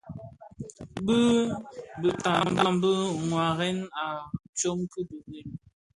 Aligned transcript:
Bi 1.05 1.17
bitamtam 2.01 2.73
dhi 2.83 2.93
waarèna 3.31 3.85
a 4.03 4.05
tsog 4.57 4.79
ki 4.91 5.01
birim. 5.09 5.49